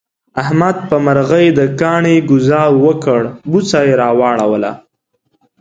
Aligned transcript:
احمد 0.41 0.75
په 0.89 0.95
مرغی 1.05 1.47
د 1.59 1.61
کاڼي 1.81 2.15
گذار 2.31 2.69
وکړ، 2.85 3.21
بوڅه 3.51 3.79
یې 3.87 3.93
را 4.01 4.09
وړوله. 4.19 4.71